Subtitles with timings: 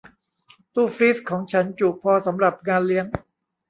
[0.73, 3.05] ตู้ฟรีซของฉันจุพอสำหรับงานเลี้ยง